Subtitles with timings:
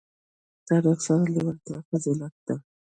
[0.67, 2.55] تاریخ سره لېوالتیا فضیلت ده.